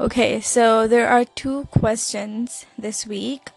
Okay, 0.00 0.40
so 0.40 0.88
there 0.88 1.06
are 1.06 1.26
two 1.26 1.66
questions 1.66 2.64
this 2.78 3.06
week. 3.06 3.50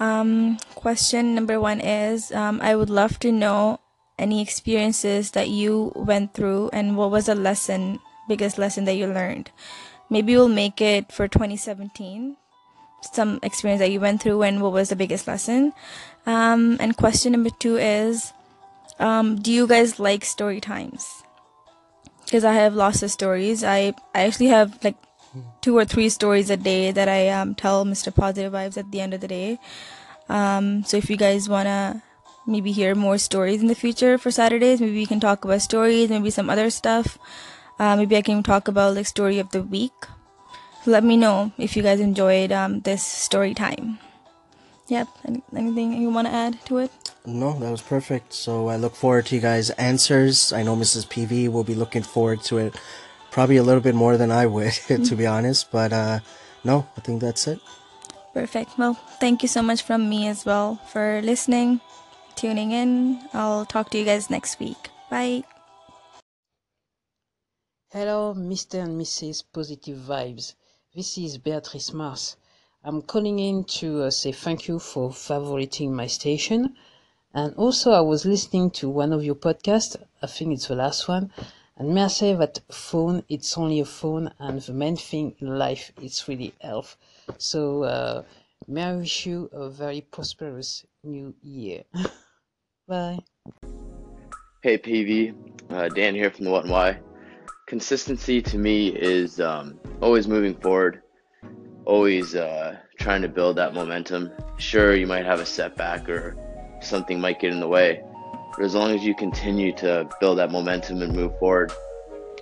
Um, 0.00 0.58
question 0.74 1.36
number 1.36 1.60
one 1.60 1.78
is 1.78 2.32
um, 2.32 2.60
I 2.60 2.74
would 2.74 2.90
love 2.90 3.20
to 3.20 3.30
know 3.30 3.78
any 4.18 4.42
experiences 4.42 5.30
that 5.38 5.50
you 5.50 5.92
went 5.94 6.34
through 6.34 6.70
and 6.72 6.96
what 6.96 7.12
was 7.12 7.26
the 7.26 7.36
lesson, 7.36 8.00
biggest 8.26 8.58
lesson 8.58 8.86
that 8.86 8.96
you 8.96 9.06
learned. 9.06 9.52
Maybe 10.10 10.34
we'll 10.34 10.48
make 10.48 10.80
it 10.80 11.12
for 11.12 11.28
2017. 11.28 12.38
Some 13.12 13.38
experience 13.44 13.78
that 13.78 13.92
you 13.92 14.00
went 14.00 14.20
through 14.20 14.42
and 14.42 14.60
what 14.60 14.72
was 14.72 14.88
the 14.88 14.96
biggest 14.96 15.28
lesson. 15.28 15.72
Um, 16.26 16.76
and 16.80 16.96
question 16.96 17.30
number 17.30 17.50
two 17.50 17.76
is 17.76 18.32
um, 18.98 19.36
Do 19.36 19.52
you 19.52 19.68
guys 19.68 20.00
like 20.00 20.24
story 20.24 20.60
times? 20.60 21.22
Because 22.24 22.42
I 22.42 22.54
have 22.54 22.74
lots 22.74 23.04
of 23.04 23.12
stories. 23.12 23.62
I, 23.62 23.94
I 24.12 24.24
actually 24.24 24.48
have 24.48 24.82
like 24.82 24.96
two 25.60 25.76
or 25.76 25.84
three 25.84 26.08
stories 26.08 26.50
a 26.50 26.56
day 26.56 26.92
that 26.92 27.08
I 27.08 27.28
um, 27.28 27.54
tell 27.54 27.84
Mr. 27.84 28.14
Positive 28.14 28.52
Vibes 28.52 28.76
at 28.76 28.90
the 28.90 29.00
end 29.00 29.14
of 29.14 29.20
the 29.20 29.28
day. 29.28 29.58
Um, 30.28 30.84
so 30.84 30.96
if 30.96 31.10
you 31.10 31.16
guys 31.16 31.48
wanna 31.48 32.02
maybe 32.46 32.72
hear 32.72 32.94
more 32.94 33.18
stories 33.18 33.60
in 33.60 33.68
the 33.68 33.74
future 33.74 34.18
for 34.18 34.30
Saturdays, 34.30 34.80
maybe 34.80 34.94
we 34.94 35.06
can 35.06 35.20
talk 35.20 35.44
about 35.44 35.62
stories, 35.62 36.10
maybe 36.10 36.30
some 36.30 36.50
other 36.50 36.70
stuff. 36.70 37.18
Uh, 37.78 37.96
maybe 37.96 38.16
I 38.16 38.22
can 38.22 38.42
talk 38.42 38.68
about 38.68 38.94
like 38.94 39.06
story 39.06 39.38
of 39.38 39.50
the 39.50 39.62
week. 39.62 39.92
Let 40.86 41.02
me 41.02 41.16
know 41.16 41.52
if 41.58 41.76
you 41.76 41.82
guys 41.82 42.00
enjoyed 42.00 42.52
um, 42.52 42.80
this 42.80 43.02
story 43.02 43.54
time. 43.54 43.98
Yep. 44.88 45.08
Anything 45.56 45.94
you 45.94 46.10
want 46.10 46.28
to 46.28 46.34
add 46.34 46.64
to 46.66 46.78
it? 46.78 46.90
No, 47.24 47.58
that 47.58 47.70
was 47.70 47.80
perfect. 47.80 48.34
So 48.34 48.68
I 48.68 48.76
look 48.76 48.94
forward 48.94 49.26
to 49.26 49.34
you 49.34 49.40
guys' 49.40 49.70
answers. 49.70 50.52
I 50.52 50.62
know 50.62 50.76
Mrs. 50.76 51.08
PV 51.08 51.48
will 51.48 51.64
be 51.64 51.74
looking 51.74 52.02
forward 52.02 52.42
to 52.44 52.58
it 52.58 52.76
probably 53.34 53.56
a 53.56 53.62
little 53.64 53.82
bit 53.82 53.96
more 53.96 54.16
than 54.16 54.30
I 54.30 54.46
would, 54.46 54.72
to 55.08 55.16
be 55.16 55.26
honest. 55.26 55.72
But 55.72 55.92
uh, 55.92 56.20
no, 56.62 56.86
I 56.96 57.00
think 57.00 57.20
that's 57.20 57.48
it. 57.48 57.58
Perfect. 58.32 58.78
Well, 58.78 58.94
thank 59.18 59.42
you 59.42 59.48
so 59.48 59.60
much 59.60 59.82
from 59.82 60.08
me 60.08 60.28
as 60.28 60.46
well 60.46 60.76
for 60.92 61.20
listening, 61.22 61.80
tuning 62.36 62.70
in. 62.70 63.20
I'll 63.32 63.66
talk 63.66 63.90
to 63.90 63.98
you 63.98 64.04
guys 64.04 64.30
next 64.30 64.60
week. 64.60 64.88
Bye. 65.10 65.42
Hello, 67.90 68.34
Mr. 68.34 68.82
and 68.82 69.00
Mrs. 69.00 69.42
Positive 69.52 69.98
Vibes. 69.98 70.54
This 70.94 71.18
is 71.18 71.38
Beatrice 71.38 71.92
Mars. 71.92 72.36
I'm 72.84 73.02
calling 73.02 73.38
in 73.38 73.64
to 73.80 74.04
uh, 74.04 74.10
say 74.10 74.30
thank 74.30 74.68
you 74.68 74.78
for 74.78 75.10
favoriting 75.10 75.90
my 75.90 76.06
station. 76.06 76.76
And 77.32 77.54
also, 77.56 77.90
I 77.90 78.00
was 78.00 78.24
listening 78.24 78.70
to 78.78 78.88
one 78.88 79.12
of 79.12 79.24
your 79.24 79.34
podcasts, 79.34 79.96
I 80.22 80.26
think 80.28 80.54
it's 80.54 80.68
the 80.68 80.76
last 80.76 81.08
one, 81.08 81.32
and 81.76 81.94
may 81.94 82.04
I 82.04 82.08
say 82.08 82.34
that 82.34 82.60
phone, 82.70 83.24
it's 83.28 83.58
only 83.58 83.80
a 83.80 83.84
phone, 83.84 84.32
and 84.38 84.60
the 84.60 84.72
main 84.72 84.96
thing 84.96 85.34
in 85.40 85.58
life 85.58 85.92
is 86.00 86.26
really 86.28 86.54
health. 86.60 86.96
So, 87.38 87.82
uh, 87.82 88.22
may 88.68 88.84
I 88.84 88.96
wish 88.96 89.26
you 89.26 89.50
a 89.52 89.68
very 89.68 90.00
prosperous 90.00 90.86
new 91.02 91.34
year. 91.42 91.82
Bye. 92.88 93.18
Hey 94.62 94.78
PV, 94.78 95.34
uh, 95.70 95.88
Dan 95.88 96.14
here 96.14 96.30
from 96.30 96.44
the 96.44 96.50
What 96.50 96.62
and 96.62 96.72
Why. 96.72 96.98
Consistency 97.66 98.40
to 98.42 98.58
me 98.58 98.88
is 98.88 99.40
um, 99.40 99.78
always 100.00 100.28
moving 100.28 100.54
forward, 100.54 101.02
always 101.86 102.34
uh, 102.34 102.76
trying 102.98 103.22
to 103.22 103.28
build 103.28 103.56
that 103.56 103.74
momentum. 103.74 104.30
Sure, 104.58 104.94
you 104.94 105.06
might 105.06 105.26
have 105.26 105.40
a 105.40 105.46
setback 105.46 106.08
or 106.08 106.36
something 106.80 107.20
might 107.20 107.40
get 107.40 107.52
in 107.52 107.60
the 107.60 107.68
way, 107.68 108.02
but 108.56 108.64
as 108.64 108.74
long 108.74 108.92
as 108.92 109.04
you 109.04 109.14
continue 109.14 109.72
to 109.76 110.08
build 110.20 110.38
that 110.38 110.50
momentum 110.50 111.02
and 111.02 111.14
move 111.14 111.36
forward 111.38 111.72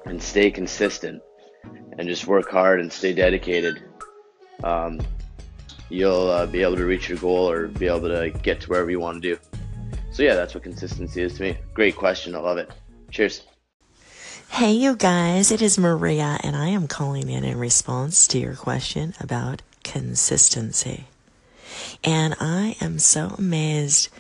and 0.05 0.23
stay 0.23 0.51
consistent 0.51 1.23
and 1.99 2.09
just 2.09 2.27
work 2.27 2.51
hard 2.51 2.81
and 2.81 2.93
stay 2.93 3.13
dedicated, 3.13 3.83
um, 4.63 5.01
you'll 5.89 6.29
uh, 6.29 6.47
be 6.47 6.63
able 6.63 6.77
to 6.77 6.85
reach 6.85 7.09
your 7.09 7.19
goal 7.19 7.51
or 7.51 7.69
be 7.69 7.87
able 7.87 8.09
to 8.09 8.31
get 8.43 8.61
to 8.61 8.69
wherever 8.69 8.91
you 8.91 9.01
want 9.01 9.23
to 9.23 9.35
do. 9.35 9.41
So, 10.11 10.23
yeah, 10.23 10.35
that's 10.35 10.55
what 10.55 10.63
consistency 10.63 11.23
is 11.23 11.35
to 11.35 11.43
me. 11.43 11.57
Great 11.73 11.97
question. 11.97 12.35
I 12.35 12.41
love 12.41 12.59
it. 12.59 12.71
Cheers. 13.11 13.47
Hey, 14.51 14.73
you 14.73 14.97
guys, 14.97 15.51
it 15.51 15.63
is 15.63 15.79
Maria, 15.79 16.39
and 16.43 16.55
I 16.55 16.69
am 16.69 16.87
calling 16.87 17.31
in 17.31 17.43
in 17.43 17.59
response 17.59 18.27
to 18.29 18.39
your 18.39 18.55
question 18.55 19.15
about 19.19 19.63
consistency. 19.83 21.05
And 22.05 22.35
I 22.39 22.77
am 22.83 22.99
so 22.99 23.35
amazed 23.39 24.11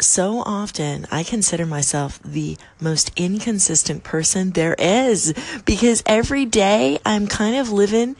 so 0.00 0.40
often 0.40 1.06
I 1.10 1.22
consider 1.22 1.66
myself 1.66 2.20
the 2.24 2.56
most 2.80 3.12
inconsistent 3.16 4.04
person 4.04 4.50
there 4.50 4.74
is 4.78 5.34
because 5.64 6.02
every 6.06 6.44
day 6.44 6.98
I'm 7.04 7.26
kind 7.26 7.56
of 7.56 7.70
living 7.70 8.16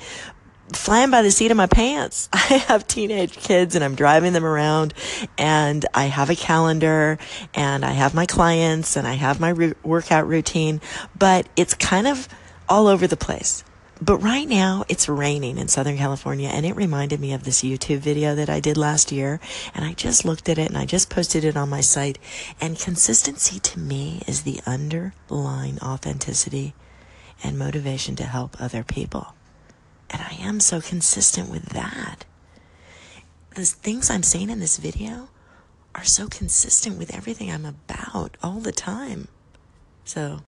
flying 0.72 1.10
by 1.10 1.22
the 1.22 1.30
seat 1.30 1.50
of 1.50 1.56
my 1.56 1.66
pants. 1.66 2.28
I 2.32 2.38
have 2.38 2.86
teenage 2.86 3.36
kids 3.36 3.74
and 3.74 3.84
I'm 3.84 3.94
driving 3.94 4.32
them 4.32 4.44
around 4.44 4.94
and 5.36 5.84
I 5.94 6.04
have 6.06 6.30
a 6.30 6.36
calendar 6.36 7.18
and 7.54 7.84
I 7.84 7.90
have 7.90 8.14
my 8.14 8.26
clients 8.26 8.96
and 8.96 9.06
I 9.06 9.14
have 9.14 9.40
my 9.40 9.50
re- 9.50 9.74
workout 9.82 10.26
routine, 10.26 10.80
but 11.18 11.48
it's 11.56 11.74
kind 11.74 12.06
of 12.06 12.28
all 12.68 12.86
over 12.86 13.06
the 13.06 13.16
place. 13.16 13.64
But 14.02 14.18
right 14.18 14.48
now 14.48 14.84
it's 14.88 15.08
raining 15.08 15.58
in 15.58 15.68
Southern 15.68 15.96
California 15.96 16.48
and 16.48 16.66
it 16.66 16.74
reminded 16.74 17.20
me 17.20 17.32
of 17.34 17.44
this 17.44 17.62
YouTube 17.62 17.98
video 17.98 18.34
that 18.34 18.50
I 18.50 18.58
did 18.58 18.76
last 18.76 19.12
year. 19.12 19.38
And 19.76 19.84
I 19.84 19.92
just 19.92 20.24
looked 20.24 20.48
at 20.48 20.58
it 20.58 20.66
and 20.66 20.76
I 20.76 20.86
just 20.86 21.08
posted 21.08 21.44
it 21.44 21.56
on 21.56 21.68
my 21.68 21.82
site. 21.82 22.18
And 22.60 22.76
consistency 22.76 23.60
to 23.60 23.78
me 23.78 24.20
is 24.26 24.42
the 24.42 24.60
underlying 24.66 25.78
authenticity 25.78 26.74
and 27.44 27.56
motivation 27.56 28.16
to 28.16 28.24
help 28.24 28.60
other 28.60 28.82
people. 28.82 29.34
And 30.10 30.20
I 30.20 30.36
am 30.40 30.58
so 30.58 30.80
consistent 30.80 31.48
with 31.48 31.66
that. 31.66 32.24
The 33.54 33.64
things 33.64 34.10
I'm 34.10 34.24
saying 34.24 34.50
in 34.50 34.58
this 34.58 34.78
video 34.78 35.28
are 35.94 36.02
so 36.02 36.26
consistent 36.26 36.98
with 36.98 37.14
everything 37.14 37.52
I'm 37.52 37.66
about 37.66 38.36
all 38.42 38.58
the 38.58 38.72
time. 38.72 39.28
So 40.04 40.40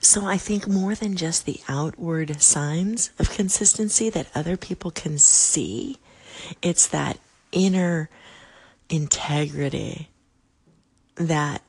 so 0.00 0.26
I 0.26 0.36
think 0.36 0.68
more 0.68 0.94
than 0.94 1.16
just 1.16 1.46
the 1.46 1.60
outward 1.68 2.40
signs 2.40 3.10
of 3.18 3.30
consistency 3.30 4.10
that 4.10 4.28
other 4.34 4.56
people 4.56 4.90
can 4.90 5.18
see, 5.18 5.98
it's 6.62 6.86
that 6.88 7.18
inner 7.52 8.08
integrity 8.88 10.08
that 11.16 11.62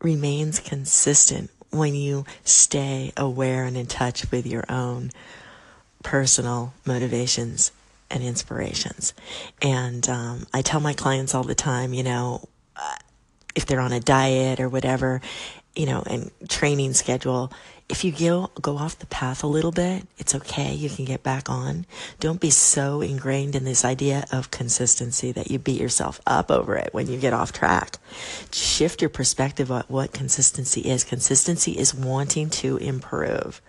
remains 0.00 0.60
consistent 0.60 1.50
when 1.70 1.94
you 1.94 2.24
stay 2.44 3.12
aware 3.16 3.64
and 3.64 3.76
in 3.76 3.86
touch 3.86 4.30
with 4.30 4.46
your 4.46 4.64
own 4.68 5.10
personal 6.02 6.72
motivations 6.86 7.72
and 8.10 8.22
inspirations. 8.22 9.12
And 9.60 10.08
um, 10.08 10.46
I 10.52 10.62
tell 10.62 10.80
my 10.80 10.94
clients 10.94 11.34
all 11.34 11.44
the 11.44 11.54
time, 11.54 11.92
you 11.92 12.02
know, 12.02 12.48
uh, 12.76 12.96
if 13.54 13.66
they're 13.66 13.80
on 13.80 13.92
a 13.92 14.00
diet 14.00 14.60
or 14.60 14.68
whatever, 14.68 15.20
you 15.78 15.86
know, 15.86 16.02
and 16.04 16.32
training 16.48 16.92
schedule, 16.92 17.52
if 17.88 18.02
you 18.02 18.10
go, 18.10 18.50
go 18.60 18.76
off 18.76 18.98
the 18.98 19.06
path 19.06 19.44
a 19.44 19.46
little 19.46 19.70
bit, 19.70 20.02
it's 20.18 20.34
okay. 20.34 20.74
You 20.74 20.90
can 20.90 21.04
get 21.04 21.22
back 21.22 21.48
on. 21.48 21.86
Don't 22.18 22.40
be 22.40 22.50
so 22.50 23.00
ingrained 23.00 23.54
in 23.54 23.62
this 23.62 23.84
idea 23.84 24.26
of 24.32 24.50
consistency 24.50 25.30
that 25.30 25.52
you 25.52 25.60
beat 25.60 25.80
yourself 25.80 26.20
up 26.26 26.50
over 26.50 26.74
it 26.76 26.92
when 26.92 27.06
you 27.06 27.16
get 27.16 27.32
off 27.32 27.52
track. 27.52 27.98
Shift 28.50 29.00
your 29.00 29.08
perspective 29.08 29.70
on 29.70 29.84
what 29.86 30.12
consistency 30.12 30.80
is. 30.80 31.04
Consistency 31.04 31.78
is 31.78 31.94
wanting 31.94 32.50
to 32.50 32.76
improve. 32.78 33.62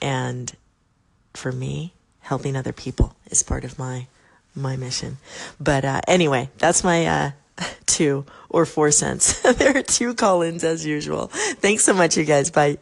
And 0.00 0.54
for 1.32 1.50
me, 1.50 1.94
helping 2.20 2.56
other 2.56 2.74
people 2.74 3.16
is 3.30 3.42
part 3.42 3.64
of 3.64 3.78
my, 3.78 4.06
my 4.54 4.76
mission. 4.76 5.16
But, 5.58 5.86
uh, 5.86 6.02
anyway, 6.06 6.50
that's 6.58 6.84
my, 6.84 7.06
uh, 7.06 7.30
two 7.86 8.26
or 8.54 8.64
four 8.64 8.92
cents. 8.92 9.40
there 9.54 9.76
are 9.76 9.82
two 9.82 10.14
call-ins 10.14 10.62
as 10.62 10.86
usual. 10.86 11.26
Thanks 11.26 11.84
so 11.84 11.92
much, 11.92 12.16
you 12.16 12.24
guys. 12.24 12.50
Bye. 12.50 12.78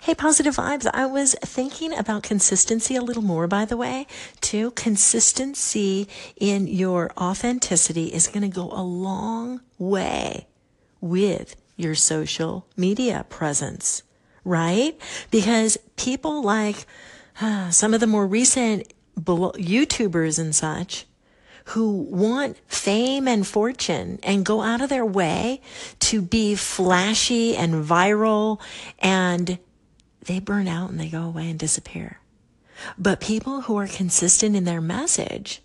Hey, 0.00 0.14
positive 0.14 0.54
vibes. 0.54 0.88
I 0.94 1.06
was 1.06 1.34
thinking 1.42 1.92
about 1.92 2.22
consistency 2.22 2.94
a 2.94 3.02
little 3.02 3.22
more, 3.22 3.48
by 3.48 3.64
the 3.64 3.76
way, 3.76 4.06
too. 4.40 4.70
Consistency 4.70 6.06
in 6.36 6.68
your 6.68 7.10
authenticity 7.18 8.06
is 8.06 8.28
going 8.28 8.42
to 8.42 8.48
go 8.48 8.70
a 8.70 8.82
long 8.82 9.60
way 9.76 10.46
with 11.00 11.56
your 11.76 11.96
social 11.96 12.64
media 12.76 13.26
presence, 13.28 14.04
right? 14.44 14.96
Because 15.32 15.78
people 15.96 16.42
like 16.44 16.86
uh, 17.40 17.70
some 17.70 17.92
of 17.92 17.98
the 17.98 18.06
more 18.06 18.26
recent 18.26 18.94
YouTubers 19.16 20.38
and 20.38 20.54
such 20.54 21.07
who 21.68 21.92
want 21.92 22.56
fame 22.66 23.28
and 23.28 23.46
fortune 23.46 24.18
and 24.22 24.44
go 24.44 24.62
out 24.62 24.80
of 24.80 24.88
their 24.88 25.04
way 25.04 25.60
to 25.98 26.22
be 26.22 26.54
flashy 26.54 27.56
and 27.56 27.84
viral 27.84 28.60
and 29.00 29.58
they 30.24 30.40
burn 30.40 30.66
out 30.66 30.90
and 30.90 30.98
they 30.98 31.08
go 31.08 31.22
away 31.22 31.50
and 31.50 31.58
disappear. 31.58 32.20
But 32.96 33.20
people 33.20 33.62
who 33.62 33.76
are 33.76 33.86
consistent 33.86 34.56
in 34.56 34.64
their 34.64 34.80
message 34.80 35.60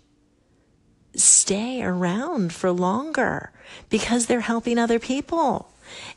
stay 1.14 1.82
around 1.82 2.52
for 2.52 2.70
longer 2.70 3.52
because 3.88 4.26
they're 4.26 4.40
helping 4.40 4.78
other 4.78 4.98
people. 4.98 5.70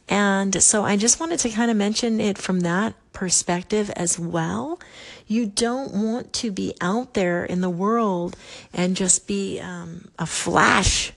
And 0.07 0.61
so 0.61 0.83
I 0.83 0.97
just 0.97 1.19
wanted 1.19 1.39
to 1.39 1.49
kind 1.49 1.71
of 1.71 1.77
mention 1.77 2.19
it 2.19 2.37
from 2.37 2.61
that 2.61 2.93
perspective 3.13 3.89
as 3.95 4.19
well. 4.19 4.79
You 5.27 5.45
don't 5.45 5.93
want 5.93 6.33
to 6.33 6.51
be 6.51 6.73
out 6.81 7.13
there 7.13 7.43
in 7.43 7.61
the 7.61 7.69
world 7.69 8.35
and 8.73 8.95
just 8.95 9.27
be 9.27 9.59
um, 9.59 10.09
a 10.17 10.25
flash 10.25 11.11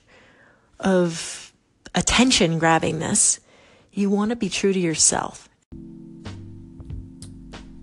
of 0.79 1.53
attention 1.95 2.59
grabbing 2.59 2.99
this. 2.99 3.39
You 3.93 4.09
want 4.09 4.29
to 4.29 4.35
be 4.35 4.49
true 4.49 4.73
to 4.73 4.79
yourself. 4.79 5.47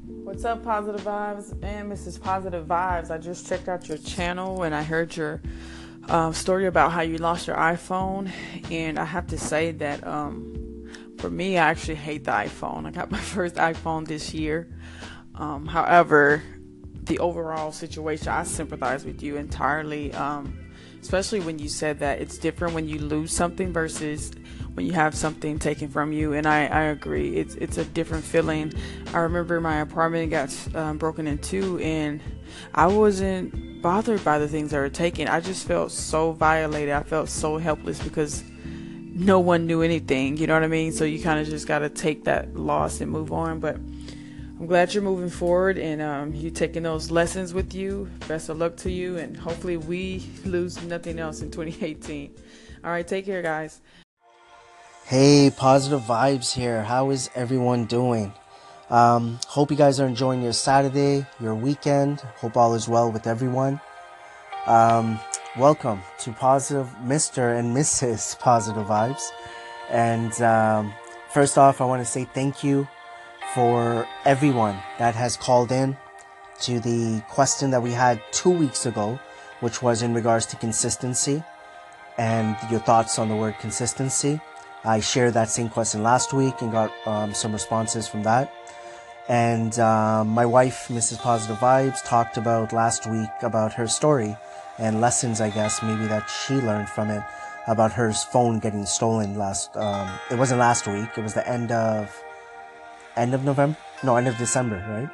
What's 0.05 0.45
up, 0.45 0.63
Positive 0.63 1.01
Vibes 1.01 1.53
and 1.63 1.91
Mrs. 1.91 2.21
Positive 2.21 2.67
Vibes? 2.67 3.11
I 3.11 3.19
just 3.19 3.49
checked 3.49 3.69
out 3.69 3.89
your 3.89 3.99
channel 3.99 4.63
and 4.63 4.75
I 4.75 4.83
heard 4.83 5.17
your 5.17 5.41
uh, 6.09 6.33
story 6.33 6.67
about 6.67 6.93
how 6.93 7.03
you 7.03 7.19
lost 7.19 7.47
your 7.47 7.57
iPhone, 7.57 8.31
and 8.71 8.99
I 8.99 9.05
have 9.05 9.27
to 9.29 9.39
say 9.39 9.73
that 9.73 10.07
um, 10.07 10.58
for 11.19 11.31
me, 11.31 11.59
I 11.59 11.69
actually 11.69 11.97
hate 11.97 12.25
the 12.25 12.33
iPhone. 12.33 12.87
I 12.87 12.91
got 12.91 13.11
my 13.11 13.19
first 13.37 13.57
iPhone 13.57 14.07
this 14.07 14.33
year. 14.33 14.69
Um, 15.35 15.67
however, 15.67 16.43
the 17.05 17.19
overall 17.19 17.73
situation, 17.73 18.29
I 18.29 18.45
sympathize 18.45 19.05
with 19.05 19.23
you 19.23 19.37
entirely. 19.37 20.13
Um, 20.15 20.69
especially 21.01 21.41
when 21.41 21.59
you 21.59 21.69
said 21.69 21.99
that 22.01 22.21
it's 22.21 22.39
different 22.39 22.75
when 22.75 22.89
you 22.89 22.99
lose 22.99 23.33
something 23.33 23.73
versus 23.73 24.33
when 24.75 24.87
you 24.87 24.93
have 24.93 25.15
something 25.15 25.59
taken 25.59 25.89
from 25.89 26.13
you. 26.13 26.33
And 26.33 26.47
I, 26.47 26.67
I 26.67 26.83
agree, 26.85 27.37
it's 27.37 27.55
it's 27.57 27.79
a 27.79 27.85
different 27.85 28.25
feeling. 28.25 28.73
I 29.13 29.19
remember 29.19 29.61
my 29.61 29.81
apartment 29.81 30.31
got 30.31 30.55
um, 30.75 30.99
broken 30.99 31.27
into, 31.27 31.79
and 31.79 32.21
I 32.75 32.87
wasn't 32.87 33.83
bothered 33.83 34.25
by 34.25 34.39
the 34.39 34.49
things 34.49 34.71
that 34.73 34.79
were 34.79 34.89
taken. 34.89 35.29
I 35.29 35.41
just 35.41 35.67
felt 35.67 35.93
so 35.93 36.33
violated. 36.33 36.95
I 36.95 37.03
felt 37.03 37.29
so 37.29 37.59
helpless 37.59 38.03
because 38.03 38.43
no 39.19 39.41
one 39.41 39.67
knew 39.67 39.83
anything. 39.83 40.37
You 40.37 40.47
know 40.47 40.55
what 40.55 40.63
I 40.63 40.69
mean? 40.69 40.93
So 40.93 41.05
you 41.05 41.21
kind 41.21 41.41
of 41.41 41.47
just 41.47 41.67
got 41.67 41.81
to 41.81 41.89
take 41.89 42.25
that 42.25 42.55
loss 42.55 43.01
and 43.01 43.11
move 43.11 43.33
on. 43.33 43.59
But 43.59 43.75
I'm 43.75 44.67
glad 44.67 44.95
you're 44.95 45.03
moving 45.03 45.29
forward 45.29 45.77
and 45.77 46.01
um, 46.01 46.33
you 46.33 46.51
taking 46.51 46.85
those 46.85 47.11
lessons 47.11 47.53
with 47.53 47.75
you. 47.75 48.09
Best 48.29 48.49
of 48.49 48.59
luck 48.59 48.77
to 48.79 48.91
you, 48.91 49.19
and 49.19 49.37
hopefully 49.37 49.77
we 49.77 50.25
lose 50.45 50.83
nothing 50.85 51.19
else 51.19 51.43
in 51.43 51.51
2018. 51.51 52.35
All 52.85 52.91
right, 52.91 53.07
take 53.07 53.27
care, 53.27 53.43
guys. 53.43 53.81
Hey, 55.05 55.51
positive 55.57 56.03
vibes 56.03 56.55
here. 56.55 56.83
How 56.83 57.11
is 57.11 57.29
everyone 57.35 57.87
doing? 57.87 58.33
Um, 58.91 59.39
hope 59.49 59.71
you 59.71 59.77
guys 59.77 60.01
are 60.01 60.07
enjoying 60.07 60.43
your 60.43 60.53
Saturday, 60.53 61.27
your 61.41 61.55
weekend. 61.55 62.21
Hope 62.21 62.57
all 62.57 62.75
is 62.75 62.89
well 62.89 63.11
with 63.11 63.27
everyone. 63.27 63.81
Um, 64.67 65.19
welcome 65.59 66.01
to 66.17 66.31
Positive 66.31 66.89
Mr. 67.03 67.59
and 67.59 67.77
Mrs. 67.77 68.39
Positive 68.39 68.87
Vibes. 68.87 69.31
And 69.91 70.41
um, 70.41 70.95
first 71.31 71.59
off, 71.59 71.81
I 71.81 71.85
want 71.85 72.01
to 72.01 72.07
say 72.07 72.27
thank 72.33 72.63
you 72.63 72.87
for 73.55 74.07
everyone 74.25 74.81
that 75.01 75.17
has 75.17 75.37
called 75.37 75.73
in 75.73 75.97
to 76.61 76.79
the 76.79 77.25
question 77.29 77.73
that 77.73 77.83
we 77.83 77.91
had 77.91 78.23
two 78.31 78.51
weeks 78.51 78.87
ago, 78.87 79.19
which 79.59 79.83
was 79.83 80.01
in 80.01 80.15
regards 80.15 80.47
to 80.47 80.57
consistency 80.57 81.43
and 82.19 82.57
your 82.71 82.81
thoughts 82.81 83.19
on 83.19 83.29
the 83.29 83.35
word 83.35 83.59
consistency. 83.59 84.41
I 84.85 85.01
shared 85.01 85.35
that 85.35 85.49
same 85.49 85.71
question 85.71 86.05
last 86.05 86.33
week 86.33 86.63
and 86.63 86.71
got 86.71 86.93
um, 87.05 87.35
some 87.35 87.53
responses 87.53 88.07
from 88.07 88.23
that. 88.23 88.55
And 89.29 89.77
um, 89.81 90.29
my 90.29 90.47
wife, 90.47 90.87
Mrs. 90.89 91.19
Positive 91.19 91.57
Vibes, 91.57 92.05
talked 92.05 92.37
about 92.37 92.73
last 92.73 93.11
week 93.11 93.29
about 93.43 93.73
her 93.73 93.89
story 93.89 94.37
and 94.79 95.01
lessons, 95.01 95.41
I 95.41 95.51
guess, 95.51 95.83
maybe 95.83 96.07
that 96.07 96.29
she 96.29 96.55
learned 96.55 96.89
from 96.89 97.11
it 97.11 97.23
about 97.67 97.93
her 97.93 98.13
phone 98.13 98.59
getting 98.59 98.87
stolen 98.87 99.37
last. 99.37 99.77
Um, 99.77 100.11
it 100.31 100.39
wasn't 100.39 100.61
last 100.61 100.87
week. 100.87 101.09
It 101.17 101.23
was 101.23 101.35
the 101.35 101.47
end 101.49 101.71
of 101.71 102.15
end 103.17 103.35
of 103.35 103.45
November. 103.45 103.77
No, 104.03 104.17
end 104.17 104.29
of 104.29 104.39
December, 104.39 104.85
right? 104.89 105.11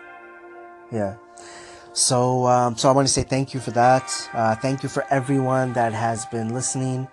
Yeah. 0.93 1.17
So, 1.93 2.47
um, 2.47 2.77
so 2.77 2.89
I 2.89 2.93
want 2.93 3.07
to 3.07 3.13
say 3.13 3.23
thank 3.23 3.55
you 3.55 3.61
for 3.61 3.71
that. 3.73 4.29
Uh, 4.33 4.55
thank 4.57 4.83
you 4.83 4.89
for 4.89 5.05
everyone 5.11 5.73
that 5.75 5.93
has 5.93 6.27
been 6.27 6.53
listening 6.53 7.09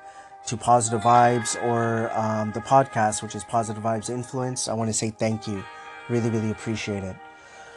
to 0.47 0.57
Positive 0.57 1.01
Vibes 1.01 1.61
or 1.63 2.11
um, 2.17 2.51
the 2.51 2.61
podcast, 2.61 3.21
which 3.21 3.35
is 3.35 3.43
Positive 3.43 3.81
Vibes 3.81 4.09
Influence. 4.09 4.67
I 4.67 4.73
want 4.73 4.89
to 4.89 4.93
say 4.93 5.11
thank 5.11 5.47
you. 5.47 5.63
Really, 6.09 6.29
really 6.29 6.51
appreciate 6.51 7.03
it. 7.03 7.15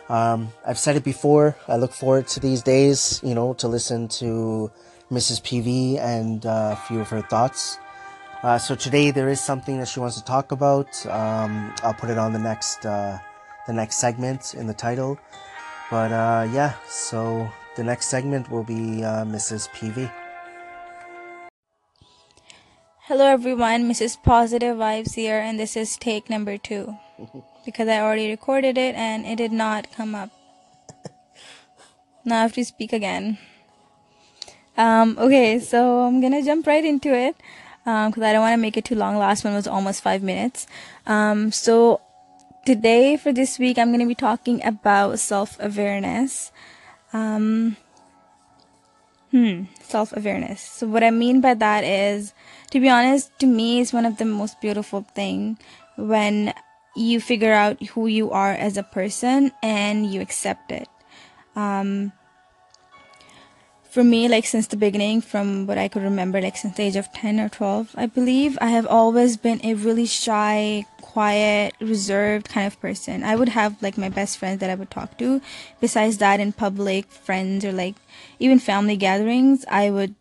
Um, 0.08 0.48
I've 0.66 0.78
said 0.78 0.96
it 0.96 1.04
before. 1.04 1.56
I 1.68 1.76
look 1.76 1.92
forward 1.92 2.26
to 2.28 2.40
these 2.40 2.62
days, 2.62 3.20
you 3.24 3.34
know, 3.34 3.54
to 3.54 3.68
listen 3.68 4.08
to 4.20 4.70
Mrs. 5.10 5.40
PV 5.42 5.98
and 5.98 6.44
uh, 6.44 6.70
a 6.72 6.76
few 6.76 7.00
of 7.00 7.08
her 7.08 7.22
thoughts. 7.22 7.78
Uh, 8.42 8.58
so 8.58 8.74
today 8.74 9.10
there 9.10 9.30
is 9.30 9.40
something 9.40 9.78
that 9.78 9.88
she 9.88 10.00
wants 10.00 10.16
to 10.16 10.24
talk 10.24 10.52
about. 10.52 11.04
Um, 11.06 11.72
I'll 11.82 11.94
put 11.94 12.10
it 12.10 12.18
on 12.18 12.32
the 12.32 12.38
next 12.38 12.84
uh, 12.84 13.18
the 13.66 13.72
next 13.72 13.96
segment 13.96 14.54
in 14.54 14.66
the 14.66 14.74
title. 14.74 15.18
But 15.90 16.12
uh, 16.12 16.48
yeah, 16.52 16.74
so 16.86 17.48
the 17.76 17.84
next 17.84 18.06
segment 18.06 18.50
will 18.50 18.64
be 18.64 19.02
uh, 19.02 19.24
Mrs. 19.24 19.70
PV. 19.70 20.12
Hello 23.06 23.26
everyone, 23.26 23.90
Mrs. 23.90 24.22
Positive 24.22 24.76
Vibes 24.76 25.14
here, 25.14 25.38
and 25.38 25.58
this 25.58 25.76
is 25.76 25.96
take 25.96 26.28
number 26.28 26.56
two 26.58 26.96
because 27.64 27.88
I 27.88 28.00
already 28.00 28.30
recorded 28.30 28.78
it 28.78 28.94
and 28.94 29.26
it 29.26 29.36
did 29.36 29.52
not 29.52 29.92
come 29.92 30.14
up. 30.14 30.30
Now 32.24 32.38
I 32.38 32.42
have 32.42 32.54
to 32.54 32.64
speak 32.64 32.92
again. 32.92 33.38
Um, 34.76 35.16
okay, 35.20 35.58
so 35.58 36.00
I'm 36.00 36.20
gonna 36.20 36.42
jump 36.42 36.66
right 36.66 36.84
into 36.84 37.14
it 37.14 37.36
because 37.84 38.16
um, 38.16 38.22
I 38.22 38.32
don't 38.32 38.40
want 38.40 38.54
to 38.54 38.62
make 38.62 38.76
it 38.76 38.86
too 38.86 38.94
long. 38.94 39.18
Last 39.18 39.44
one 39.44 39.54
was 39.54 39.66
almost 39.66 40.02
five 40.02 40.22
minutes. 40.22 40.66
Um, 41.06 41.52
so 41.52 42.00
today 42.64 43.16
for 43.16 43.32
this 43.32 43.58
week, 43.58 43.78
I'm 43.78 43.96
to 43.96 44.06
be 44.06 44.14
talking 44.14 44.64
about 44.64 45.18
self 45.18 45.58
awareness. 45.60 46.50
Um, 47.12 47.76
hmm, 49.30 49.64
self 49.80 50.16
awareness. 50.16 50.62
So 50.62 50.86
what 50.86 51.04
I 51.04 51.10
mean 51.10 51.42
by 51.42 51.54
that 51.54 51.84
is, 51.84 52.32
to 52.70 52.80
be 52.80 52.88
honest, 52.88 53.38
to 53.40 53.46
me, 53.46 53.80
it's 53.80 53.92
one 53.92 54.06
of 54.06 54.16
the 54.16 54.24
most 54.24 54.60
beautiful 54.62 55.02
thing 55.14 55.58
when 55.96 56.54
you 56.94 57.20
figure 57.20 57.52
out 57.52 57.82
who 57.88 58.06
you 58.06 58.30
are 58.30 58.52
as 58.52 58.76
a 58.76 58.82
person 58.82 59.52
and 59.62 60.06
you 60.06 60.20
accept 60.20 60.70
it. 60.70 60.88
Um, 61.56 62.12
for 63.94 64.02
me, 64.02 64.26
like 64.26 64.44
since 64.44 64.66
the 64.66 64.76
beginning, 64.76 65.20
from 65.20 65.68
what 65.68 65.78
I 65.78 65.86
could 65.86 66.02
remember, 66.02 66.40
like 66.40 66.56
since 66.56 66.76
the 66.76 66.82
age 66.82 66.96
of 66.96 67.12
10 67.12 67.38
or 67.38 67.48
12, 67.48 67.94
I 67.94 68.06
believe, 68.06 68.58
I 68.60 68.70
have 68.70 68.88
always 68.88 69.36
been 69.36 69.60
a 69.62 69.74
really 69.74 70.04
shy, 70.04 70.84
quiet, 71.00 71.74
reserved 71.80 72.48
kind 72.48 72.66
of 72.66 72.80
person. 72.80 73.22
I 73.22 73.36
would 73.36 73.50
have 73.50 73.80
like 73.80 73.96
my 73.96 74.08
best 74.08 74.36
friends 74.36 74.58
that 74.58 74.70
I 74.70 74.74
would 74.74 74.90
talk 74.90 75.16
to. 75.18 75.40
Besides 75.80 76.18
that, 76.18 76.40
in 76.40 76.52
public, 76.52 77.06
friends 77.06 77.64
or 77.64 77.70
like 77.70 77.94
even 78.40 78.58
family 78.58 78.96
gatherings, 78.96 79.64
I 79.70 79.90
would 79.90 80.16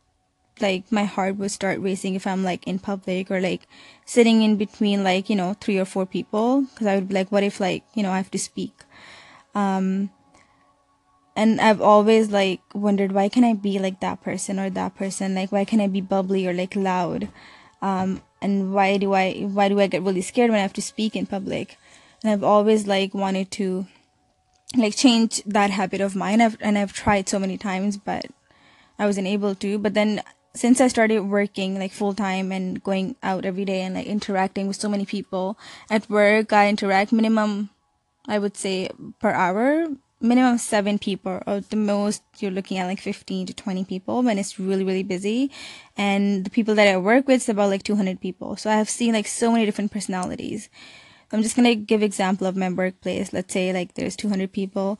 like 0.62 0.92
my 0.92 1.04
heart 1.04 1.38
would 1.38 1.52
start 1.52 1.80
racing 1.80 2.16
if 2.16 2.28
I'm 2.28 2.44
like 2.44 2.66
in 2.68 2.80
public 2.80 3.32
or 3.32 3.42
like 3.42 3.68
sitting 4.06 4.42
in 4.42 4.58
between 4.58 5.04
like, 5.04 5.30
you 5.30 5.36
know, 5.36 5.56
three 5.60 5.80
or 5.80 5.86
four 5.86 6.06
people. 6.06 6.66
Cause 6.76 6.88
I 6.88 6.96
would 6.96 7.10
be 7.10 7.16
like, 7.16 7.32
what 7.32 7.44
if 7.44 7.60
like, 7.60 7.84
you 7.94 8.04
know, 8.04 8.12
I 8.12 8.18
have 8.18 8.32
to 8.32 8.40
speak? 8.40 8.74
Um, 9.56 10.10
and 11.36 11.60
I've 11.60 11.82
always 11.82 12.30
like 12.30 12.62
wondered 12.74 13.12
why 13.12 13.30
can 13.30 13.44
I 13.44 13.54
be 13.54 13.80
like 13.80 14.00
that 14.02 14.22
person 14.22 14.60
or 14.60 14.70
that 14.70 14.96
person? 14.96 15.36
Like 15.36 15.52
why 15.52 15.66
can 15.66 15.82
I 15.82 15.88
be 15.88 16.02
bubbly 16.02 16.48
or 16.48 16.54
like 16.54 16.76
loud? 16.76 17.30
Um, 17.82 18.22
and 18.42 18.74
why 18.74 18.98
do 18.98 19.14
I 19.14 19.42
why 19.42 19.70
do 19.70 19.80
I 19.80 19.88
get 19.88 20.04
really 20.04 20.22
scared 20.22 20.52
when 20.52 20.60
I 20.60 20.64
have 20.64 20.74
to 20.74 20.82
speak 20.82 21.16
in 21.16 21.26
public? 21.26 21.78
And 22.24 22.32
I've 22.32 22.44
always 22.44 22.88
like 22.88 23.14
wanted 23.14 23.52
to 23.52 23.88
like 24.76 24.96
change 24.96 25.44
that 25.46 25.72
habit 25.72 26.02
of 26.02 26.16
mine. 26.16 26.42
I've, 26.42 26.58
and 26.60 26.78
I've 26.78 26.94
tried 26.94 27.30
so 27.30 27.40
many 27.40 27.58
times, 27.58 27.98
but 27.98 28.26
I 28.98 29.06
wasn't 29.06 29.28
able 29.28 29.56
to. 29.56 29.78
But 29.78 29.94
then 29.94 30.22
since 30.56 30.80
I 30.80 30.88
started 30.88 31.22
working 31.22 31.80
like 31.80 31.92
full 31.92 32.14
time 32.14 32.52
and 32.52 32.82
going 32.84 33.16
out 33.24 33.46
every 33.46 33.66
day 33.66 33.82
and 33.82 33.96
like 33.96 34.06
interacting 34.06 34.68
with 34.68 34.78
so 34.78 34.88
many 34.88 35.06
people 35.06 35.58
at 35.90 36.10
work, 36.10 36.54
I 36.54 36.70
interact 36.70 37.12
minimum, 37.12 37.70
I 38.28 38.38
would 38.38 38.56
say 38.56 38.90
per 39.20 39.32
hour 39.32 39.88
minimum 40.22 40.58
seven 40.58 41.00
people. 41.00 41.42
Or 41.48 41.60
the 41.60 41.76
most 41.76 42.22
you're 42.38 42.52
looking 42.52 42.78
at 42.78 42.86
like 42.86 43.00
15 43.00 43.48
to 43.48 43.54
20 43.54 43.84
people 43.86 44.22
when 44.22 44.38
it's 44.38 44.60
really 44.60 44.84
really 44.84 45.04
busy. 45.04 45.52
And 45.98 46.46
the 46.46 46.50
people 46.50 46.76
that 46.76 46.88
i 46.88 46.98
work 46.98 47.28
with 47.28 47.42
is 47.42 47.50
about 47.50 47.70
like 47.70 47.84
200 47.84 48.22
people. 48.22 48.56
So 48.56 48.70
i 48.70 48.76
have 48.76 48.90
seen 48.90 49.14
like 49.14 49.28
so 49.28 49.52
many 49.52 49.66
different 49.66 49.92
personalities. 49.92 50.70
I'm 51.32 51.42
just 51.42 51.56
gonna 51.56 51.76
give 51.76 52.04
example 52.04 52.46
of 52.46 52.56
my 52.56 52.70
workplace. 52.70 53.34
Let's 53.34 53.54
say 53.54 53.74
like 53.74 53.96
there's 53.96 54.16
200 54.16 54.52
people. 54.52 55.00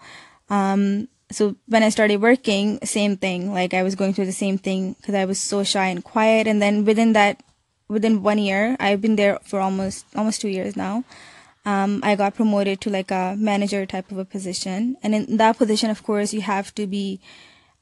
Um 0.50 1.10
so 1.34 1.56
when 1.68 1.84
i 1.84 1.90
started 1.90 2.22
working 2.22 2.80
same 2.84 3.18
thing 3.18 3.54
like 3.54 3.74
i 3.74 3.84
was 3.84 3.96
going 3.96 4.14
through 4.14 4.26
the 4.26 4.32
same 4.32 4.58
thing 4.58 4.94
because 4.94 5.16
i 5.16 5.26
was 5.26 5.40
so 5.40 5.64
shy 5.64 5.88
and 5.88 6.04
quiet 6.04 6.48
and 6.48 6.62
then 6.62 6.86
within 6.86 7.14
that 7.14 7.42
within 7.88 8.24
one 8.24 8.38
year 8.38 8.78
i've 8.80 9.02
been 9.02 9.16
there 9.16 9.40
for 9.44 9.60
almost 9.60 10.06
almost 10.16 10.42
two 10.42 10.50
years 10.50 10.76
now 10.76 11.04
um, 11.66 12.02
I 12.04 12.16
got 12.16 12.36
promoted 12.36 12.82
to 12.82 12.90
like 12.90 13.12
a 13.12 13.36
manager 13.38 13.86
type 13.86 14.12
of 14.12 14.18
a 14.18 14.26
position. 14.26 14.98
And 15.02 15.16
in 15.16 15.38
that 15.38 15.58
position, 15.58 15.90
of 15.90 16.04
course, 16.04 16.34
you 16.34 16.42
have 16.42 16.76
to 16.76 16.86
be 16.88 17.22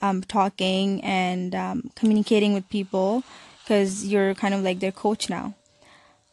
um, 0.02 0.22
talking 0.22 1.04
and 1.04 1.56
um, 1.56 1.92
communicating 1.96 2.54
with 2.54 2.70
people 2.70 3.24
because 3.64 4.06
you're 4.06 4.36
kind 4.36 4.54
of 4.54 4.62
like 4.62 4.80
their 4.80 4.92
coach 4.92 5.30
now. 5.30 5.56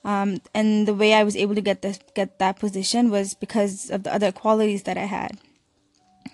Um, 0.05 0.41
and 0.55 0.87
the 0.87 0.95
way 0.95 1.15
I 1.15 1.25
was 1.25 1.37
able 1.37 1.55
to 1.55 1.61
get 1.61 1.83
this 1.83 1.99
get 2.15 2.39
that 2.39 2.59
position 2.59 3.11
was 3.11 3.35
because 3.35 3.91
of 3.91 4.05
the 4.05 4.15
other 4.15 4.33
qualities 4.33 4.85
that 4.85 4.97
I 4.97 5.05
had. 5.05 5.39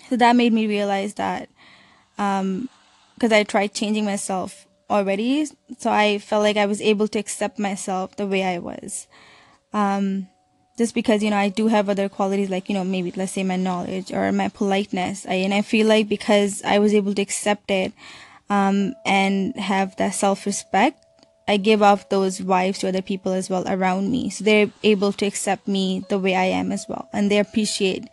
So 0.08 0.16
that 0.16 0.36
made 0.36 0.52
me 0.52 0.66
realize 0.66 1.14
that 1.14 1.48
because 2.16 2.40
um, 2.40 2.68
I 3.20 3.42
tried 3.42 3.74
changing 3.74 4.04
myself 4.04 4.66
already, 4.90 5.46
so 5.78 5.90
I 5.90 6.18
felt 6.18 6.42
like 6.42 6.56
I 6.56 6.66
was 6.66 6.80
able 6.80 7.08
to 7.08 7.18
accept 7.18 7.58
myself 7.58 8.16
the 8.16 8.26
way 8.26 8.44
I 8.44 8.58
was. 8.58 9.06
Um, 9.72 10.28
just 10.76 10.94
because 10.94 11.22
you 11.22 11.30
know 11.30 11.36
I 11.36 11.48
do 11.48 11.68
have 11.68 11.88
other 11.88 12.08
qualities 12.08 12.50
like 12.50 12.68
you 12.68 12.74
know 12.74 12.84
maybe 12.84 13.12
let's 13.12 13.32
say 13.32 13.44
my 13.44 13.56
knowledge 13.56 14.12
or 14.12 14.30
my 14.32 14.48
politeness, 14.48 15.26
I, 15.26 15.34
and 15.34 15.54
I 15.54 15.62
feel 15.62 15.86
like 15.86 16.08
because 16.08 16.62
I 16.62 16.78
was 16.78 16.94
able 16.94 17.14
to 17.14 17.22
accept 17.22 17.70
it 17.70 17.92
um, 18.50 18.94
and 19.04 19.56
have 19.56 19.96
that 19.96 20.14
self 20.14 20.46
respect, 20.46 21.04
I 21.48 21.56
give 21.56 21.82
off 21.82 22.08
those 22.08 22.40
vibes 22.40 22.78
to 22.78 22.88
other 22.88 23.02
people 23.02 23.32
as 23.32 23.48
well 23.48 23.64
around 23.66 24.10
me. 24.10 24.30
So 24.30 24.44
they're 24.44 24.70
able 24.82 25.12
to 25.12 25.26
accept 25.26 25.68
me 25.68 26.04
the 26.08 26.18
way 26.18 26.34
I 26.34 26.44
am 26.44 26.72
as 26.72 26.86
well. 26.88 27.08
And 27.12 27.30
they 27.30 27.38
appreciate 27.38 28.08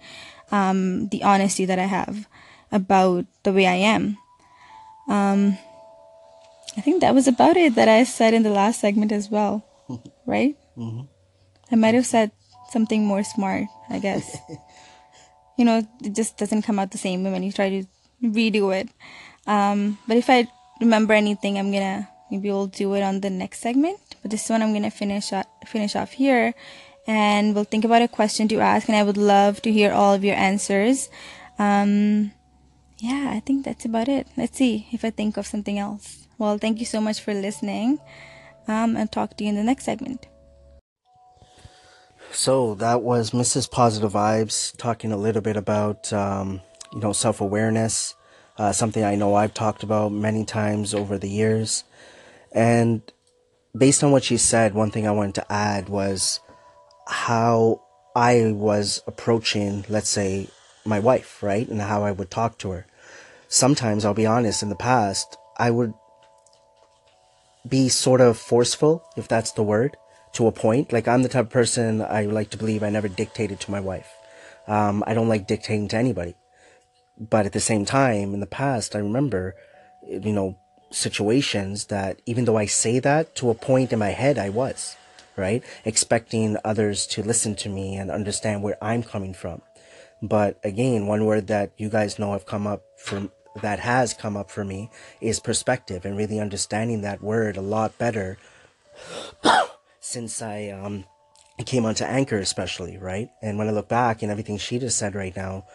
um, 0.51 1.08
the 1.10 1.24
honesty 1.24 1.65
that 1.65 1.79
I 1.79 1.86
have 1.86 2.27
about 2.72 3.25
the 3.43 3.53
way 3.53 3.67
I 3.67 3.75
am. 3.75 4.17
Um, 5.08 5.58
I 6.77 6.81
think 6.81 7.01
that 7.01 7.15
was 7.15 7.27
about 7.27 7.58
it 7.58 7.75
that 7.75 7.89
I 7.89 8.03
said 8.03 8.34
in 8.34 8.43
the 8.43 8.50
last 8.50 8.79
segment 8.79 9.12
as 9.12 9.29
well, 9.29 9.65
right? 10.25 10.55
Mm-hmm. 10.77 11.01
I 11.72 11.75
might 11.75 11.96
have 11.96 12.05
said 12.05 12.31
something 12.70 13.05
more 13.05 13.24
smart, 13.24 13.67
I 13.89 14.00
guess. 14.00 14.38
you 15.58 15.65
know, 15.65 15.84
it 16.03 16.15
just 16.15 16.38
doesn't 16.38 16.63
come 16.63 16.79
out 16.79 16.91
the 16.91 16.98
same 16.98 17.24
when 17.24 17.43
you 17.43 17.51
try 17.51 17.70
to 17.70 17.84
redo 18.24 18.75
it. 18.75 18.89
Um, 19.48 19.98
but 20.08 20.17
if 20.17 20.29
I 20.29 20.48
remember 20.79 21.13
anything, 21.13 21.58
I'm 21.58 21.72
gonna 21.72 22.08
maybe 22.29 22.50
we'll 22.50 22.67
do 22.67 22.93
it 22.93 23.01
on 23.01 23.22
the 23.22 23.29
next 23.29 23.60
segment. 23.60 24.00
But 24.22 24.31
this 24.31 24.50
one 24.50 24.62
I'm 24.62 24.74
gonna 24.74 24.91
finish 24.91 25.31
finish 25.65 25.96
off 25.96 26.12
here, 26.12 26.53
and 27.08 27.55
we'll 27.55 27.63
think 27.63 27.86
about 27.86 28.01
a 28.01 28.08
question 28.08 28.48
to 28.50 28.60
ask. 28.60 28.88
And 28.88 28.96
I 28.96 29.03
would 29.03 29.17
love 29.17 29.62
to 29.63 29.72
hear 29.72 29.91
all 29.91 30.13
of 30.13 30.24
your 30.24 30.36
answers. 30.36 31.10
Um, 31.58 32.31
yeah, 33.00 33.31
I 33.34 33.39
think 33.39 33.65
that's 33.65 33.86
about 33.86 34.08
it. 34.08 34.27
Let's 34.38 34.58
see 34.58 34.88
if 34.91 35.03
I 35.03 35.10
think 35.10 35.38
of 35.38 35.48
something 35.48 35.79
else. 35.79 36.27
Well, 36.38 36.58
thank 36.58 36.79
you 36.79 36.86
so 36.86 37.01
much 37.01 37.20
for 37.20 37.34
listening. 37.34 38.00
Um, 38.67 38.96
and 38.96 39.12
talk 39.12 39.38
to 39.38 39.43
you 39.43 39.50
in 39.50 39.55
the 39.55 39.63
next 39.63 39.86
segment. 39.86 40.27
So 42.31 42.75
that 42.75 43.01
was 43.01 43.31
Mrs. 43.31 43.70
Positive 43.70 44.13
Vibes 44.13 44.75
talking 44.77 45.12
a 45.12 45.17
little 45.17 45.41
bit 45.41 45.58
about 45.58 46.13
um, 46.13 46.62
you 46.93 47.00
know 47.00 47.12
self 47.12 47.41
awareness, 47.41 48.15
uh, 48.58 48.72
something 48.72 49.03
I 49.03 49.15
know 49.15 49.36
I've 49.36 49.53
talked 49.53 49.84
about 49.84 50.12
many 50.12 50.46
times 50.46 50.93
over 50.93 51.17
the 51.17 51.29
years. 51.29 51.84
And 52.53 53.01
based 53.75 54.03
on 54.03 54.12
what 54.12 54.24
she 54.24 54.38
said, 54.38 54.74
one 54.74 54.91
thing 54.91 55.08
I 55.08 55.12
wanted 55.12 55.36
to 55.36 55.51
add 55.51 55.89
was 55.89 56.39
how 57.08 57.81
I 58.15 58.51
was 58.53 59.01
approaching, 59.08 59.86
let's 59.89 60.10
say, 60.10 60.48
my 60.86 61.00
wife, 61.00 61.41
right? 61.43 61.67
And 61.67 61.81
how 61.81 62.03
I 62.03 62.12
would 62.12 62.31
talk 62.31 62.58
to 62.60 62.72
her. 62.72 62.88
Sometimes, 63.48 64.05
I'll 64.05 64.13
be 64.13 64.25
honest, 64.25 64.63
in 64.63 64.70
the 64.70 64.75
past, 64.75 65.38
I 65.58 65.72
would 65.72 65.93
be 67.67 67.89
sort 67.89 68.22
of 68.22 68.38
forceful, 68.38 69.03
if 69.15 69.27
that's 69.27 69.51
the 69.51 69.63
word, 69.63 69.98
to 70.34 70.48
a 70.48 70.51
point. 70.51 70.91
Like, 70.91 71.08
I'm 71.08 71.24
the 71.24 71.29
type 71.29 71.46
of 71.46 71.51
person 71.51 72.01
I 72.01 72.25
like 72.25 72.50
to 72.51 72.58
believe 72.58 72.84
I 72.84 72.89
never 72.89 73.08
dictated 73.08 73.60
to 73.62 73.72
my 73.72 73.79
wife. 73.79 74.10
Um, 74.67 75.03
I 75.05 75.13
don't 75.13 75.29
like 75.29 75.48
dictating 75.48 75.88
to 75.89 75.98
anybody. 75.98 76.36
But 77.20 77.46
at 77.46 77.53
the 77.53 77.60
same 77.60 77.86
time, 77.86 78.34
in 78.34 78.39
the 78.39 78.48
past, 78.48 78.96
I 78.96 79.00
remember, 79.00 79.55
you 80.08 80.34
know, 80.34 80.58
situations 80.91 81.86
that 81.86 82.22
even 82.25 82.46
though 82.46 82.58
I 82.58 82.65
say 82.65 83.00
that 83.00 83.36
to 83.36 83.50
a 83.50 83.55
point 83.55 83.93
in 83.93 84.00
my 84.00 84.10
head, 84.10 84.38
I 84.38 84.50
was, 84.50 84.96
right? 85.35 85.63
Expecting 85.85 86.57
others 86.63 87.07
to 87.07 87.23
listen 87.23 87.55
to 87.55 87.69
me 87.69 87.95
and 87.95 88.11
understand 88.11 88.63
where 88.63 88.77
I'm 88.81 89.03
coming 89.03 89.33
from. 89.33 89.61
But 90.21 90.59
again, 90.63 91.07
one 91.07 91.25
word 91.25 91.47
that 91.47 91.71
you 91.77 91.89
guys 91.89 92.19
know 92.19 92.33
have 92.33 92.45
come 92.45 92.67
up 92.67 92.83
from 92.97 93.31
that 93.61 93.79
has 93.79 94.13
come 94.13 94.38
up 94.38 94.50
for 94.50 94.63
me 94.63 94.89
is 95.19 95.39
perspective 95.39 96.05
and 96.05 96.15
really 96.15 96.39
understanding 96.39 97.01
that 97.01 97.21
word 97.21 97.57
a 97.57 97.61
lot 97.61 97.97
better 97.97 98.38
since 100.00 100.41
I 100.41 100.69
um 100.69 101.05
came 101.65 101.85
onto 101.85 102.03
Anchor 102.03 102.38
especially, 102.38 102.97
right? 102.97 103.29
And 103.41 103.57
when 103.57 103.67
I 103.67 103.71
look 103.71 103.88
back 103.88 104.21
and 104.21 104.31
everything 104.31 104.57
she 104.57 104.79
just 104.79 104.97
said 104.97 105.15
right 105.15 105.35
now, 105.35 105.65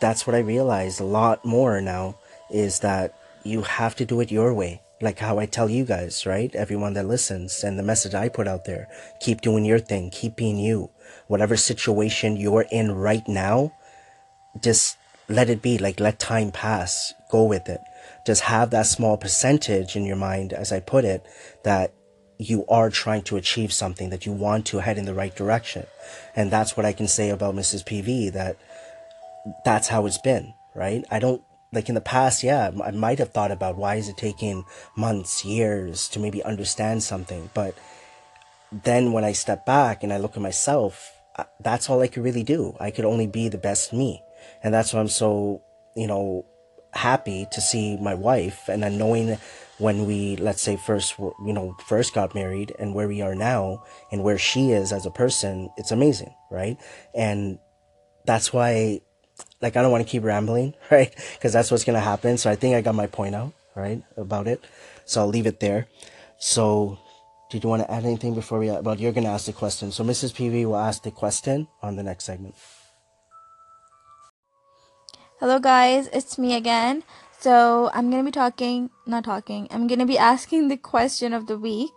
that's 0.00 0.26
what 0.26 0.36
I 0.36 0.40
realized 0.40 1.00
a 1.00 1.04
lot 1.04 1.44
more 1.44 1.80
now 1.80 2.18
is 2.50 2.80
that 2.80 3.18
you 3.44 3.62
have 3.62 3.96
to 3.96 4.04
do 4.04 4.20
it 4.20 4.30
your 4.30 4.54
way. 4.54 4.81
Like 5.02 5.18
how 5.18 5.40
I 5.40 5.46
tell 5.46 5.68
you 5.68 5.84
guys, 5.84 6.24
right? 6.26 6.54
Everyone 6.54 6.94
that 6.94 7.08
listens 7.08 7.64
and 7.64 7.76
the 7.76 7.82
message 7.82 8.14
I 8.14 8.28
put 8.28 8.46
out 8.46 8.64
there. 8.64 8.88
Keep 9.20 9.40
doing 9.40 9.64
your 9.64 9.80
thing. 9.80 10.10
Keep 10.10 10.36
being 10.36 10.58
you. 10.58 10.90
Whatever 11.26 11.56
situation 11.56 12.36
you're 12.36 12.66
in 12.70 12.92
right 12.92 13.26
now, 13.26 13.72
just 14.62 14.96
let 15.28 15.50
it 15.50 15.60
be. 15.60 15.76
Like 15.76 15.98
let 15.98 16.20
time 16.20 16.52
pass. 16.52 17.12
Go 17.32 17.44
with 17.44 17.68
it. 17.68 17.80
Just 18.24 18.42
have 18.42 18.70
that 18.70 18.86
small 18.86 19.16
percentage 19.16 19.96
in 19.96 20.04
your 20.04 20.16
mind, 20.16 20.52
as 20.52 20.70
I 20.70 20.78
put 20.78 21.04
it, 21.04 21.26
that 21.64 21.92
you 22.38 22.64
are 22.68 22.88
trying 22.88 23.22
to 23.22 23.36
achieve 23.36 23.72
something, 23.72 24.10
that 24.10 24.24
you 24.24 24.32
want 24.32 24.66
to 24.66 24.78
head 24.78 24.98
in 24.98 25.04
the 25.04 25.14
right 25.14 25.34
direction. 25.34 25.84
And 26.36 26.50
that's 26.50 26.76
what 26.76 26.86
I 26.86 26.92
can 26.92 27.08
say 27.08 27.30
about 27.30 27.56
Mrs. 27.56 27.84
PV, 27.84 28.32
that 28.34 28.56
that's 29.64 29.88
how 29.88 30.06
it's 30.06 30.18
been, 30.18 30.54
right? 30.76 31.04
I 31.10 31.18
don't 31.18 31.42
like 31.72 31.88
in 31.88 31.94
the 31.94 32.00
past, 32.00 32.42
yeah, 32.42 32.70
I 32.84 32.90
might 32.90 33.18
have 33.18 33.30
thought 33.30 33.50
about 33.50 33.76
why 33.76 33.96
is 33.96 34.08
it 34.08 34.16
taking 34.16 34.64
months, 34.96 35.44
years 35.44 36.08
to 36.10 36.20
maybe 36.20 36.42
understand 36.44 37.02
something. 37.02 37.50
But 37.54 37.74
then 38.70 39.12
when 39.12 39.24
I 39.24 39.32
step 39.32 39.64
back 39.64 40.02
and 40.02 40.12
I 40.12 40.18
look 40.18 40.36
at 40.36 40.42
myself, 40.42 41.12
that's 41.60 41.88
all 41.88 42.00
I 42.02 42.08
could 42.08 42.24
really 42.24 42.44
do. 42.44 42.76
I 42.78 42.90
could 42.90 43.06
only 43.06 43.26
be 43.26 43.48
the 43.48 43.58
best 43.58 43.92
me. 43.92 44.22
And 44.62 44.72
that's 44.72 44.92
why 44.92 45.00
I'm 45.00 45.08
so, 45.08 45.62
you 45.96 46.06
know, 46.06 46.44
happy 46.92 47.46
to 47.52 47.60
see 47.60 47.96
my 47.96 48.14
wife 48.14 48.68
and 48.68 48.82
then 48.82 48.98
knowing 48.98 49.38
when 49.78 50.06
we, 50.06 50.36
let's 50.36 50.60
say 50.60 50.76
first, 50.76 51.18
you 51.18 51.52
know, 51.52 51.74
first 51.86 52.14
got 52.14 52.34
married 52.34 52.74
and 52.78 52.94
where 52.94 53.08
we 53.08 53.22
are 53.22 53.34
now 53.34 53.82
and 54.10 54.22
where 54.22 54.36
she 54.36 54.72
is 54.72 54.92
as 54.92 55.06
a 55.06 55.10
person, 55.10 55.70
it's 55.78 55.90
amazing, 55.90 56.34
right? 56.50 56.76
And 57.14 57.58
that's 58.26 58.52
why 58.52 59.00
like 59.62 59.76
I 59.76 59.82
don't 59.82 59.92
want 59.92 60.04
to 60.04 60.10
keep 60.10 60.24
rambling, 60.24 60.74
right? 60.90 61.14
Because 61.34 61.52
that's 61.52 61.70
what's 61.70 61.84
gonna 61.84 62.00
happen. 62.00 62.36
So 62.36 62.50
I 62.50 62.56
think 62.56 62.74
I 62.74 62.82
got 62.82 62.94
my 62.94 63.06
point 63.06 63.34
out, 63.34 63.52
right, 63.74 64.02
about 64.16 64.46
it. 64.48 64.62
So 65.06 65.20
I'll 65.22 65.28
leave 65.28 65.46
it 65.46 65.60
there. 65.60 65.86
So, 66.38 66.98
did 67.50 67.62
you 67.62 67.70
want 67.70 67.82
to 67.82 67.90
add 67.90 68.04
anything 68.04 68.34
before 68.34 68.58
we? 68.58 68.70
Well, 68.70 68.98
you're 68.98 69.12
gonna 69.12 69.30
ask 69.30 69.46
the 69.46 69.52
question. 69.52 69.92
So 69.92 70.04
Mrs. 70.04 70.32
PV 70.34 70.66
will 70.66 70.76
ask 70.76 71.02
the 71.02 71.12
question 71.12 71.68
on 71.80 71.96
the 71.96 72.02
next 72.02 72.24
segment. 72.24 72.56
Hello, 75.38 75.58
guys. 75.58 76.08
It's 76.12 76.38
me 76.38 76.54
again. 76.54 77.04
So 77.38 77.90
I'm 77.92 78.10
gonna 78.10 78.24
be 78.24 78.30
talking, 78.30 78.90
not 79.06 79.24
talking. 79.24 79.68
I'm 79.70 79.86
gonna 79.86 80.06
be 80.06 80.18
asking 80.18 80.68
the 80.68 80.76
question 80.76 81.32
of 81.32 81.46
the 81.46 81.58
week. 81.58 81.94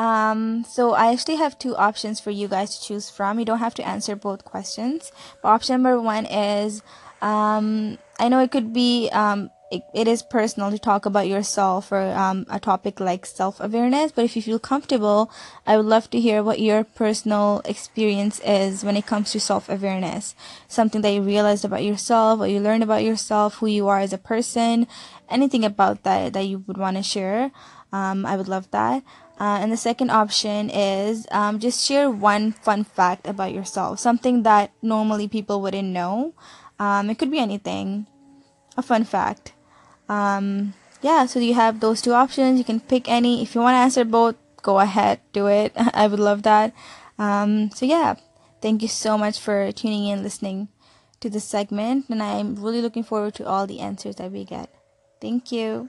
Um, 0.00 0.64
so 0.64 0.94
I 0.94 1.12
actually 1.12 1.36
have 1.36 1.58
two 1.58 1.76
options 1.76 2.20
for 2.20 2.30
you 2.30 2.48
guys 2.48 2.74
to 2.78 2.82
choose 2.82 3.10
from. 3.10 3.38
You 3.38 3.44
don't 3.44 3.58
have 3.58 3.74
to 3.74 3.86
answer 3.86 4.16
both 4.16 4.46
questions. 4.46 5.12
But 5.42 5.50
option 5.50 5.74
number 5.74 6.00
one 6.00 6.24
is, 6.24 6.80
um, 7.20 7.98
I 8.18 8.30
know 8.30 8.40
it 8.40 8.50
could 8.50 8.72
be, 8.72 9.10
um, 9.12 9.50
it, 9.70 9.82
it 9.92 10.08
is 10.08 10.22
personal 10.22 10.70
to 10.70 10.78
talk 10.78 11.04
about 11.04 11.28
yourself 11.28 11.92
or 11.92 12.00
um, 12.12 12.46
a 12.48 12.58
topic 12.58 12.98
like 12.98 13.24
self-awareness 13.24 14.10
but 14.10 14.24
if 14.24 14.34
you 14.34 14.42
feel 14.42 14.58
comfortable 14.58 15.30
i 15.64 15.76
would 15.76 15.86
love 15.86 16.10
to 16.10 16.18
hear 16.18 16.42
what 16.42 16.58
your 16.58 16.82
personal 16.82 17.62
experience 17.64 18.40
is 18.40 18.82
when 18.82 18.96
it 18.96 19.06
comes 19.06 19.30
to 19.30 19.38
self-awareness 19.38 20.34
something 20.66 21.02
that 21.02 21.12
you 21.12 21.22
realized 21.22 21.64
about 21.64 21.84
yourself 21.84 22.40
what 22.40 22.50
you 22.50 22.58
learned 22.58 22.82
about 22.82 23.04
yourself 23.04 23.58
who 23.58 23.68
you 23.68 23.86
are 23.86 24.00
as 24.00 24.12
a 24.12 24.18
person 24.18 24.88
anything 25.28 25.64
about 25.64 26.02
that 26.02 26.32
that 26.32 26.46
you 26.46 26.64
would 26.66 26.76
want 26.76 26.96
to 26.96 27.02
share 27.04 27.52
um, 27.92 28.26
i 28.26 28.36
would 28.36 28.48
love 28.48 28.68
that 28.72 29.04
uh, 29.40 29.56
and 29.62 29.72
the 29.72 29.76
second 29.76 30.10
option 30.10 30.68
is 30.68 31.26
um, 31.30 31.58
just 31.58 31.86
share 31.86 32.10
one 32.10 32.52
fun 32.52 32.84
fact 32.84 33.26
about 33.26 33.54
yourself, 33.54 33.98
something 33.98 34.42
that 34.42 34.70
normally 34.82 35.26
people 35.26 35.62
wouldn't 35.62 35.88
know. 35.88 36.34
Um, 36.78 37.08
it 37.08 37.18
could 37.18 37.30
be 37.30 37.38
anything, 37.38 38.06
a 38.76 38.82
fun 38.82 39.04
fact. 39.04 39.54
Um, 40.10 40.74
yeah, 41.00 41.24
so 41.24 41.40
you 41.40 41.54
have 41.54 41.80
those 41.80 42.02
two 42.02 42.12
options. 42.12 42.58
You 42.58 42.64
can 42.64 42.80
pick 42.80 43.08
any. 43.08 43.42
If 43.42 43.54
you 43.54 43.62
want 43.62 43.76
to 43.76 43.78
answer 43.78 44.04
both, 44.04 44.36
go 44.60 44.78
ahead, 44.78 45.20
do 45.32 45.46
it. 45.46 45.72
I 45.94 46.06
would 46.06 46.20
love 46.20 46.42
that. 46.42 46.74
Um, 47.18 47.70
so 47.70 47.86
yeah, 47.86 48.16
thank 48.60 48.82
you 48.82 48.88
so 48.88 49.16
much 49.16 49.40
for 49.40 49.72
tuning 49.72 50.06
in, 50.06 50.22
listening 50.22 50.68
to 51.20 51.30
this 51.30 51.44
segment, 51.44 52.10
and 52.10 52.22
I'm 52.22 52.56
really 52.56 52.82
looking 52.82 53.04
forward 53.04 53.34
to 53.36 53.46
all 53.46 53.66
the 53.66 53.80
answers 53.80 54.16
that 54.16 54.32
we 54.32 54.44
get. 54.44 54.68
Thank 55.18 55.50
you. 55.50 55.88